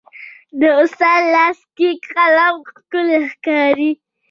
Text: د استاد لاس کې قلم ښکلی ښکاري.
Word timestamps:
د 0.59 0.61
استاد 0.81 1.21
لاس 1.33 1.59
کې 1.77 1.89
قلم 2.11 2.55
ښکلی 2.71 3.19
ښکاري. 3.31 3.91